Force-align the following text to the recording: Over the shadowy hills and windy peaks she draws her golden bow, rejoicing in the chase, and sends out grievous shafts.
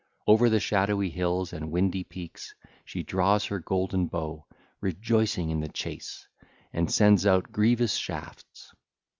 Over 0.25 0.49
the 0.49 0.59
shadowy 0.59 1.11
hills 1.11 1.53
and 1.53 1.69
windy 1.71 2.03
peaks 2.03 2.55
she 2.83 3.03
draws 3.03 3.45
her 3.45 3.59
golden 3.59 4.07
bow, 4.07 4.47
rejoicing 4.81 5.51
in 5.51 5.59
the 5.59 5.69
chase, 5.69 6.27
and 6.73 6.91
sends 6.91 7.23
out 7.27 7.51
grievous 7.51 7.93
shafts. 7.93 8.73